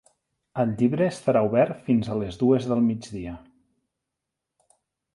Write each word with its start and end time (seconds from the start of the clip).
El 0.63 0.71
llibre 0.79 1.05
estarà 1.09 1.43
obert 1.49 1.85
fins 1.91 2.09
a 2.09 2.17
les 2.23 2.41
dues 2.41 2.67
del 2.73 2.83
migdia. 2.89 3.37